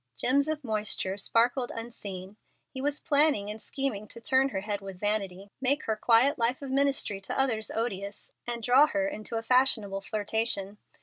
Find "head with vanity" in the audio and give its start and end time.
4.61-5.51